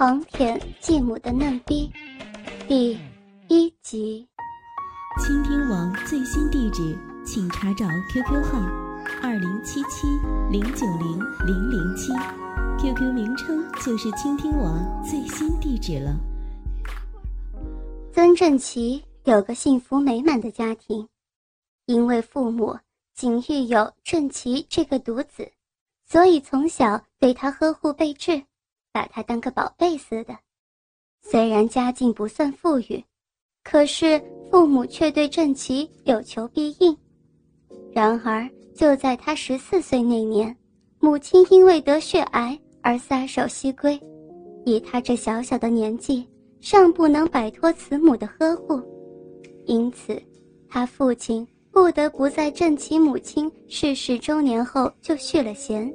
[0.00, 1.92] 狂舔继母的嫩逼，
[2.66, 2.98] 第
[3.48, 4.26] 一集。
[5.22, 8.58] 倾听王最新地址，请查找 QQ 号
[9.22, 10.06] 二零七七
[10.50, 12.14] 零九零零零七
[12.78, 16.16] ，QQ 名称就是倾听王最新地址了。
[18.10, 21.06] 曾正奇有个幸福美满的家庭，
[21.84, 22.78] 因为父母
[23.14, 25.52] 仅育有正奇这个独子，
[26.08, 28.42] 所以从小对他呵护备至。
[28.92, 30.36] 把他当个宝贝似的，
[31.22, 33.04] 虽然家境不算富裕，
[33.62, 34.20] 可是
[34.50, 36.96] 父母却对郑琪有求必应。
[37.92, 40.56] 然而，就在他十四岁那年，
[40.98, 44.00] 母亲因为得血癌而撒手西归，
[44.64, 46.28] 以他这小小的年纪，
[46.60, 48.80] 尚不能摆脱慈母的呵护，
[49.66, 50.20] 因此，
[50.68, 55.92] 他父亲不得不在郑琪母亲逝世周年后就续了弦，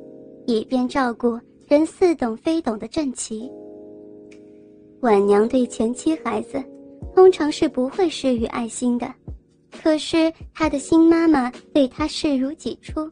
[0.47, 1.37] 以便照顾。
[1.67, 3.51] 人似懂非懂的郑奇，
[4.99, 6.63] 晚娘对前妻孩子，
[7.15, 9.11] 通常是不会施予爱心的，
[9.71, 13.09] 可是她的新妈妈对她视如己出，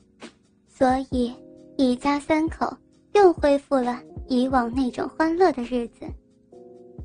[0.67, 1.33] 所以
[1.77, 2.71] 一家三口
[3.13, 6.05] 又恢复了以往那种欢乐的日子。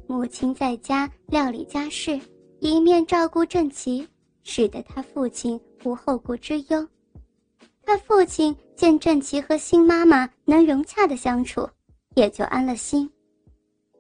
[0.07, 2.21] 母亲在家料理家事，
[2.61, 4.07] 一面照顾郑奇，
[4.43, 6.87] 使得他父亲无后顾之忧。
[7.89, 11.67] 他父亲见郑琪和新妈妈能融洽的相处，
[12.17, 13.11] 也就安了心。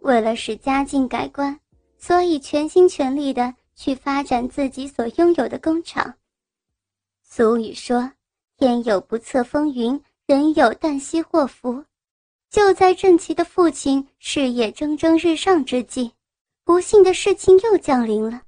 [0.02, 1.58] 为了使家境改观，
[1.96, 6.14] 所以全心全力的去发展自己所拥有的工厂。
[7.22, 8.12] 俗语说
[8.60, 11.82] ：“天有不测风云，人有旦夕祸福。”
[12.52, 16.12] 就在郑琪的父亲事业蒸蒸日上之际，
[16.62, 18.42] 不幸的事情又降临了。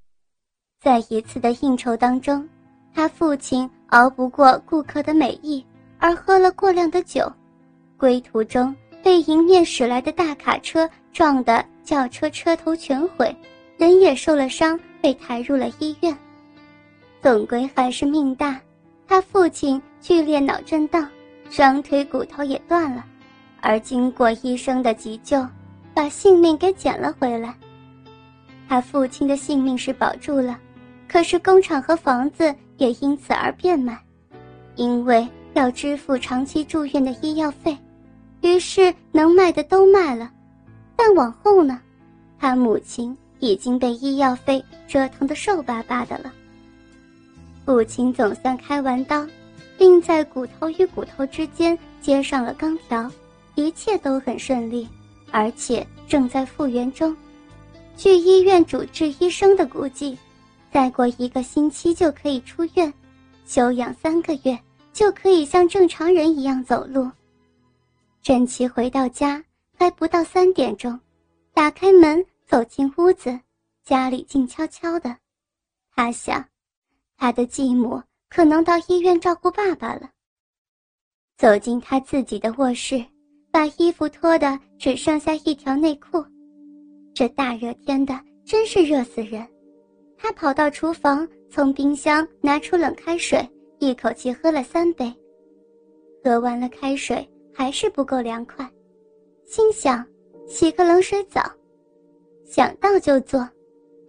[0.78, 2.46] 在一次的应酬当中，
[2.92, 3.66] 他父亲。
[3.90, 5.64] 熬不过顾客的美意，
[5.98, 7.30] 而喝了过量的酒，
[7.96, 13.34] 归途中被迎面驶来的大卡车撞得轿车车头全毁，
[13.76, 16.16] 人也受了伤，被抬入了医院。
[17.20, 18.60] 总归还是命大，
[19.08, 21.08] 他父亲剧烈脑震荡，
[21.50, 23.04] 双腿骨头也断了，
[23.60, 25.44] 而经过医生的急救，
[25.92, 27.52] 把性命给捡了回来。
[28.68, 30.56] 他父亲的性命是保住了，
[31.08, 32.54] 可是工厂和房子。
[32.80, 34.02] 也因此而变卖，
[34.74, 37.76] 因为要支付长期住院的医药费，
[38.40, 40.32] 于是能卖的都卖了。
[40.96, 41.78] 但往后呢，
[42.38, 46.32] 他母亲已经被医药费折腾得瘦巴巴的了。
[47.66, 49.26] 父亲总算开完刀，
[49.76, 53.12] 并在骨头与骨头之间接上了钢条，
[53.56, 54.88] 一切都很顺利，
[55.30, 57.14] 而且正在复原中。
[57.94, 60.16] 据医院主治医生的估计。
[60.72, 62.92] 再过一个星期就可以出院，
[63.44, 64.58] 休养三个月
[64.92, 67.10] 就可以像正常人一样走路。
[68.22, 69.42] 郑琪回到家
[69.76, 70.98] 还不到三点钟，
[71.52, 73.38] 打开门走进屋子，
[73.84, 75.16] 家里静悄悄的。
[75.94, 76.44] 他想，
[77.16, 80.10] 他的继母可能到医院照顾爸爸了。
[81.36, 83.04] 走进他自己的卧室，
[83.50, 86.24] 把衣服脱的只剩下一条内裤。
[87.12, 89.46] 这大热天的，真是热死人。
[90.22, 93.48] 他跑到厨房，从冰箱拿出冷开水，
[93.78, 95.12] 一口气喝了三杯。
[96.22, 98.70] 喝完了开水还是不够凉快，
[99.46, 100.04] 心想
[100.46, 101.40] 洗个冷水澡。
[102.44, 103.48] 想到就做，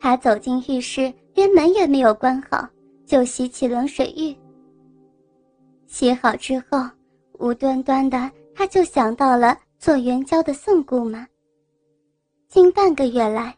[0.02, 2.68] 他走进浴室，连门也没有关好，
[3.06, 4.36] 就洗起冷水浴。
[5.88, 6.86] 洗好之后，
[7.40, 11.26] 无端端的他就想到了做援交的宋姑妈。
[12.50, 13.56] 近半个月来，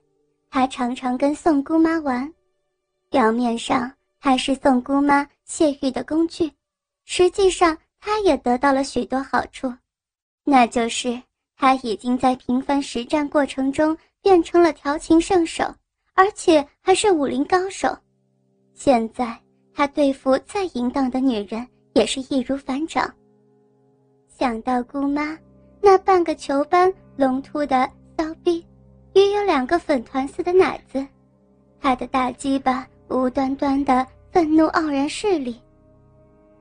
[0.51, 2.31] 他常常跟宋姑妈玩。
[3.13, 6.51] 表面上他是宋姑妈泄欲的工具，
[7.05, 9.71] 实际上她也得到了许多好处，
[10.43, 11.21] 那就是
[11.55, 15.63] 她已经在频繁实战过程中变成了调情圣手，
[16.15, 17.95] 而且还是武林高手。
[18.73, 19.39] 现在
[19.75, 23.13] 她对付再淫荡的女人也是易如反掌。
[24.27, 25.37] 想到姑妈
[25.79, 27.87] 那半个球般隆凸的
[28.17, 28.65] 骚逼，
[29.13, 31.05] 也有两个粉团似的奶子，
[31.79, 32.87] 她的大鸡巴。
[33.13, 35.61] 无端端的愤怒傲然势力，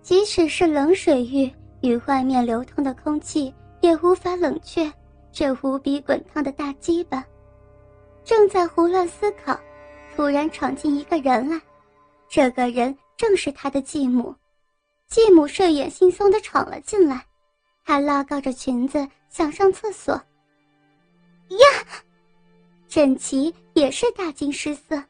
[0.02, 1.50] 即使是冷水浴
[1.81, 4.93] 与外面流通的空气也无法冷却
[5.32, 7.25] 这无比滚烫的大鸡巴。
[8.22, 9.58] 正在胡乱思考，
[10.14, 11.58] 突然闯进一个人来，
[12.28, 14.34] 这个人正是他的继母。
[15.08, 17.25] 继母睡眼惺忪的闯了进来，
[17.84, 20.14] 她拉高着裙子想上厕所。
[21.48, 21.66] 呀，
[22.88, 25.02] 郑琪也是大惊失色。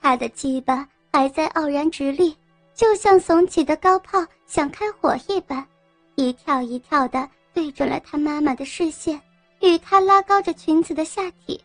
[0.00, 2.34] 他的鸡巴还在傲然直立，
[2.74, 5.66] 就像耸起的高炮想开火一般，
[6.14, 9.20] 一跳一跳的对准了他妈妈的视线，
[9.60, 11.62] 与他拉高着裙子的下体，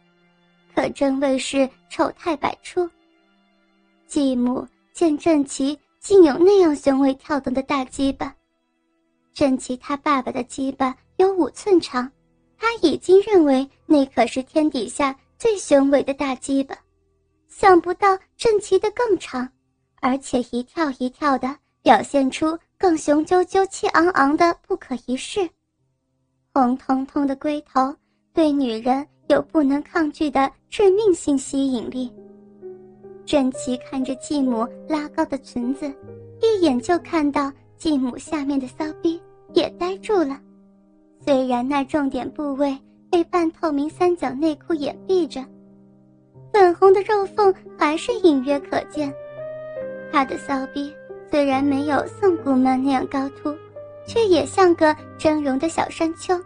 [0.74, 2.90] 可真谓是丑态百出。
[4.08, 8.36] 继母见郑琪竟有那样雄伟跳动的大鸡巴，
[9.34, 12.12] 郑琪他爸爸的鸡巴有五寸长，
[12.58, 16.78] 他已经认为那可是天底下最雄伟的大鸡巴，
[17.58, 19.48] 想不到郑琪的更长，
[20.02, 25.50] 而且一跳一跳的表现出更雄赳赳气昂昂的不可一世。
[26.54, 27.96] 红彤彤的龟头
[28.34, 32.14] 对女人有不能抗拒的致命性吸引力。
[33.26, 35.88] 郑琪看着继母拉高的裙子，
[36.42, 39.18] 一眼就看到继母下面的骚逼，
[39.54, 40.38] 也呆住了。
[41.24, 42.78] 虽然那重点部位
[43.10, 45.42] 被半透明三角内裤掩蔽着，
[46.56, 49.14] 粉红的肉缝还是隐约可见。
[50.10, 50.96] 她的骚逼
[51.30, 53.54] 虽然没有宋姑妈那样高凸。
[54.08, 56.40] 却也像个峥嵘的小山丘，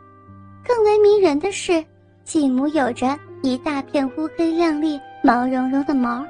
[0.65, 1.83] 更为迷人的是，
[2.23, 6.25] 继母有着一大片乌黑亮丽、毛茸茸的毛，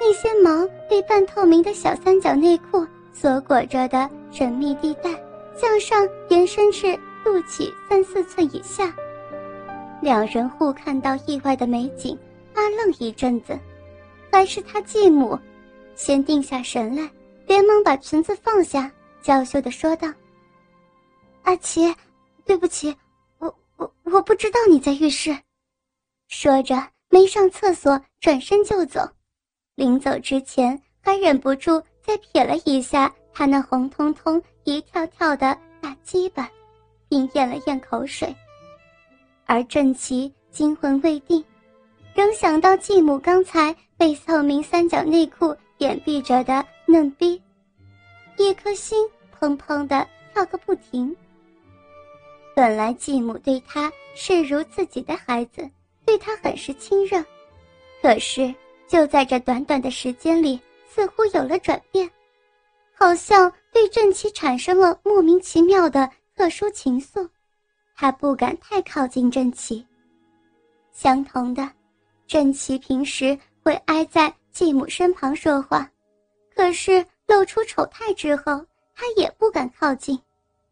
[0.00, 5.10] 那些毛被半透明的小三角内裤所裹着的神秘地带，
[5.54, 8.90] 向上延伸至肚脐三四寸以下。
[10.00, 12.18] 两人互看到意外的美景，
[12.54, 13.58] 发愣一阵子，
[14.30, 15.38] 还是他继母
[15.94, 17.10] 先定下神来，
[17.46, 18.90] 连忙把裙子放下，
[19.20, 20.08] 娇羞地说道。
[21.42, 21.94] 阿奇，
[22.44, 22.96] 对不起，
[23.38, 25.36] 我我我不知道你在浴室。
[26.28, 26.76] 说着，
[27.08, 29.00] 没上厕所，转身就走。
[29.74, 36.48] 临走之前，还忍不住再瞥了一下他那红彤彤、一跳跳的大鸡巴，
[37.08, 38.34] 并咽了咽口水。
[39.46, 41.44] 而郑琪惊魂未定，
[42.14, 47.40] 仍想到继母刚才被透明三角内裤掩蔽着的嫩逼，
[48.36, 51.14] 一颗心砰砰的跳个不停。
[52.54, 55.68] 本来继母对他视如自己的孩子，
[56.04, 57.24] 对他很是亲热，
[58.02, 58.54] 可是
[58.86, 62.10] 就在这短短的时间里，似乎有了转变，
[62.94, 67.26] 好像对郑琪产生了莫名其妙的特殊情愫，
[67.96, 69.86] 他不敢太靠近郑琪。
[70.92, 71.66] 相同的，
[72.32, 75.86] 郑琪平时会挨在继母身旁说话，
[76.56, 78.64] 可是露出丑态之后，
[78.94, 80.18] 他也不敢靠近，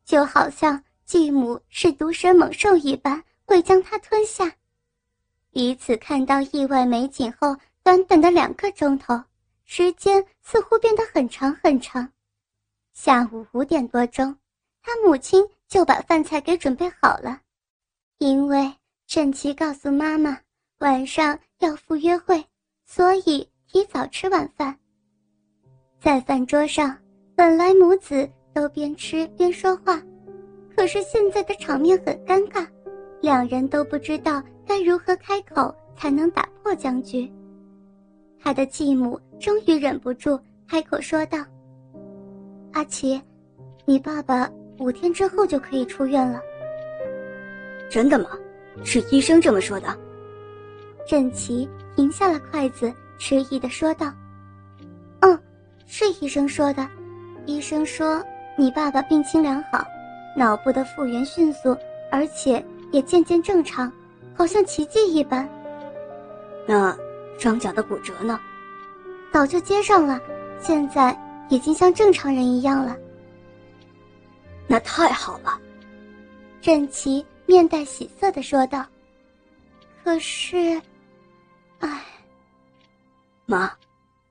[0.06, 0.82] 就好像。
[1.04, 4.50] 继母是毒蛇猛兽一般，会将他吞下。
[5.50, 9.22] 彼此看到意外美景后，短短的两个钟头，
[9.66, 12.10] 时间似乎变得很长很长。
[12.94, 14.34] 下午五点多钟，
[14.80, 17.42] 他母亲就把饭菜给准备好了，
[18.16, 18.72] 因为
[19.06, 20.38] 郑琪告诉妈妈
[20.80, 22.42] 晚上要赴约会，
[22.86, 24.74] 所以提早吃晚饭。
[26.00, 26.96] 在饭桌上，
[27.36, 30.00] 本来母子都边吃边说话。
[30.74, 32.66] 可是现在的场面很尴尬，
[33.20, 37.30] 两人都不知道该如何开口才能打破僵局。
[38.38, 41.44] 他的继母终于忍不住开口说道
[42.72, 43.20] ：“阿奇，
[43.84, 46.40] 你爸爸五天之后就可以出院了。
[47.90, 48.30] ”“真的吗？
[48.82, 49.94] 是医生这么说的？”
[51.06, 54.12] 郑琪停下了筷子，迟疑的说道
[55.20, 55.38] ：“嗯，
[55.86, 56.88] 是医生说的。
[57.46, 58.22] 医生说
[58.56, 59.84] 你爸爸病情良好。”
[60.36, 61.76] 脑部的复原迅速，
[62.08, 63.92] 而且也渐渐正常，
[64.32, 65.46] 好像奇迹一般。
[66.68, 66.96] 那
[67.36, 68.38] 双脚的骨折呢？
[69.32, 70.20] 早就接上了，
[70.60, 72.96] 现在已经像正常人一样了。
[74.68, 75.58] 那太好了，
[76.60, 78.86] 郑琪面带喜色的说道。
[80.04, 80.80] 可是，
[81.80, 82.04] 唉，
[83.44, 83.76] 妈，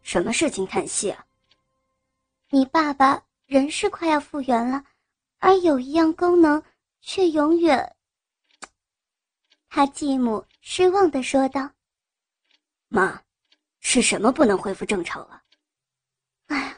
[0.02, 1.24] 什么事情叹气啊？
[2.50, 4.84] 你爸爸人是快要复原了。
[5.42, 6.62] 而有一样功能，
[7.00, 7.96] 却永远。
[9.70, 11.70] 他继母失望的说道
[12.90, 13.22] ：“妈，
[13.80, 15.42] 是什么不能恢复正常了？”
[16.48, 16.78] 哎呀，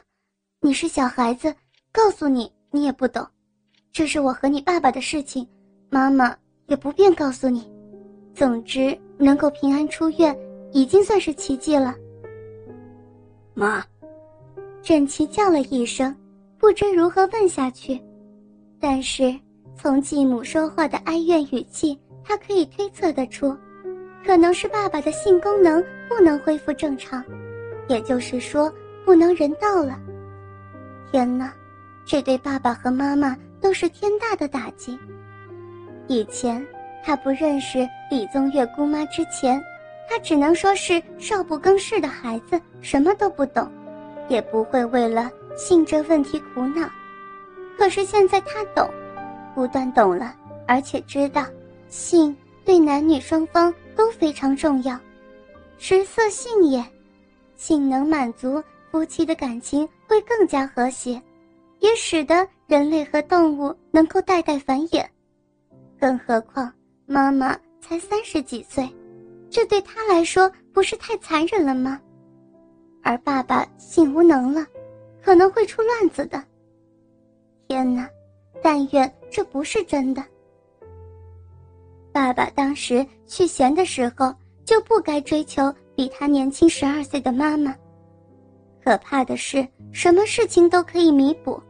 [0.60, 1.52] 你是小孩子，
[1.90, 3.28] 告诉你你也不懂。
[3.90, 5.44] 这是我和你爸爸的事情，
[5.90, 6.36] 妈妈
[6.66, 7.68] 也不便告诉你。
[8.32, 10.38] 总之，能够平安出院，
[10.72, 11.94] 已经算是奇迹了。
[13.54, 13.84] 妈，
[14.82, 16.14] 郑琪叫了一声，
[16.58, 18.00] 不知如何问下去。
[18.80, 19.34] 但是，
[19.76, 23.56] 从继母说话的哀怨语气，他可以推测得出，
[24.24, 27.22] 可能是爸爸的性功能不能恢复正常，
[27.88, 28.72] 也就是说，
[29.04, 30.00] 不能人道了。
[31.10, 31.54] 天哪，
[32.04, 34.98] 这对爸爸和妈妈都是天大的打击。
[36.08, 36.66] 以前
[37.04, 39.62] 他不认识李宗岳姑妈之前，
[40.12, 43.66] 他只能说是少不更事的孩子，什么都不懂，
[44.28, 46.86] 也不会为了性这问题苦恼。
[47.78, 48.86] 可是现在他懂，
[49.54, 50.36] 不但懂了，
[50.68, 51.46] 而且知道，
[51.88, 55.00] 性对男女双方都非常重要，
[55.78, 56.84] 食色性也，
[57.56, 61.18] 性能满足夫妻的感情会更加和谐，
[61.78, 65.06] 也使得人类和动物能够代代繁衍。
[65.98, 66.70] 更何况
[67.06, 68.86] 妈妈才三十几岁，
[69.52, 72.00] 这对他来说不是太残忍了吗？
[73.02, 74.66] 而爸爸性无能了，
[75.22, 76.42] 可能会出乱子的。
[77.68, 78.08] 天哪，
[78.62, 80.24] 但愿这不是真的。
[82.12, 87.76] 爸爸当时去闲的时候就不该追求比他年轻十二岁的妈妈。
[88.82, 91.62] 可怕的是，什么事情都可以弥补，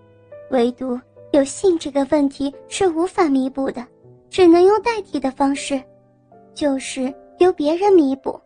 [0.51, 0.99] 唯独
[1.33, 3.85] 有性这个问题是无法弥补的，
[4.31, 5.83] 只能用代替的方式，
[6.55, 7.13] 就是
[7.43, 8.41] 由别人弥补。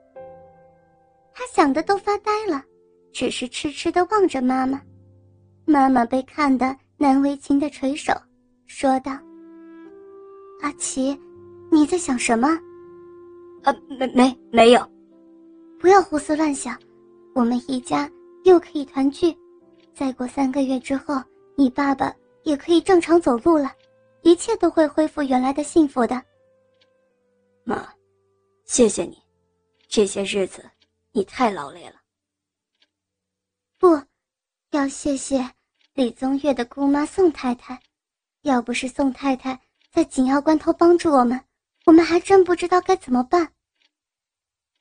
[1.32, 2.64] 他想的都发呆了，
[3.12, 4.80] 只是痴痴的望着妈妈。
[5.64, 8.12] 妈妈被看得难为情的垂手，
[8.66, 9.12] 说道
[10.62, 11.16] ：“阿奇。”
[11.68, 12.48] 你在想什么？
[13.64, 14.88] 呃，没没没有，
[15.80, 16.78] 不要胡思乱想。
[17.34, 18.08] 我们一家
[18.44, 19.36] 又可以团聚，
[19.92, 21.20] 再过三个月之后，
[21.56, 23.72] 你爸爸也可以正常走路了，
[24.22, 26.22] 一切都会恢复原来的幸福的。
[27.64, 27.84] 妈，
[28.66, 29.16] 谢谢你，
[29.88, 30.68] 这些日子
[31.12, 31.94] 你太劳累了。
[33.78, 34.02] 不，
[34.70, 35.48] 要谢谢
[35.94, 37.80] 李宗岳的姑妈宋太太，
[38.42, 39.58] 要不是宋太太
[39.92, 41.40] 在紧要关头帮助我们。
[41.84, 43.52] 我们还真不知道该怎么办。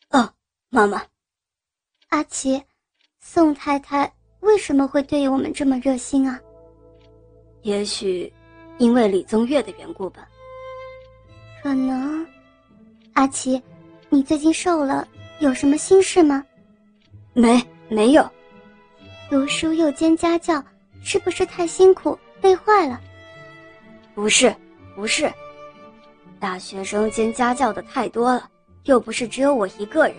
[0.10, 0.34] 哦，
[0.70, 1.06] 妈妈，
[2.08, 2.64] 阿奇，
[3.20, 6.42] 宋太太为什么会对我们这么热心啊？
[7.62, 8.34] 也许，
[8.80, 10.28] 因为李宗岳的缘故吧。
[11.62, 12.28] 可能，
[13.14, 13.62] 阿奇，
[14.10, 15.08] 你最近瘦了，
[15.40, 16.46] 有什么心事吗？
[17.34, 18.30] 没，没有。
[19.30, 20.64] 读书又兼家教，
[21.02, 23.02] 是不是太辛苦，累坏了？
[24.14, 24.56] 不是，
[24.96, 25.32] 不是。
[26.40, 28.50] 大学生兼家教的太多了，
[28.84, 30.16] 又不是只有我一个人。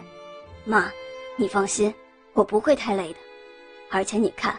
[0.64, 0.90] 妈，
[1.36, 1.94] 你放心，
[2.34, 3.18] 我不会太累的。
[3.90, 4.58] 而且你看，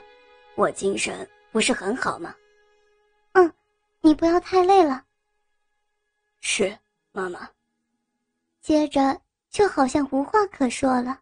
[0.56, 2.34] 我精神不是很好吗？
[3.34, 3.52] 嗯，
[4.02, 5.04] 你不要太累了。
[6.40, 6.76] 是，
[7.12, 7.48] 妈妈。
[8.68, 11.20] 接着就好像无话可说了。